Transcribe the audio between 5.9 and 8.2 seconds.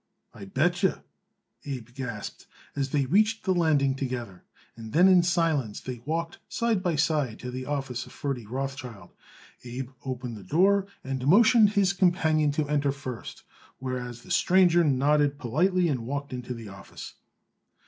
both walked side by side to the office of